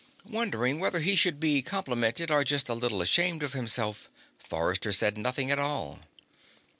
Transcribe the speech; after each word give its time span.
Wondering 0.25 0.79
whether 0.79 0.99
he 1.01 1.15
should 1.15 1.39
be 1.39 1.61
complimented 1.61 2.31
or 2.31 2.43
just 2.43 2.69
a 2.69 2.73
little 2.73 3.03
ashamed 3.03 3.43
of 3.43 3.53
himself, 3.53 4.09
Forrester 4.39 4.91
said 4.91 5.15
nothing 5.15 5.51
at 5.51 5.59
all. 5.59 5.99